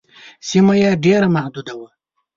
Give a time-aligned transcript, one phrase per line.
[0.47, 1.89] سیمه یې ډېره محدوده وه.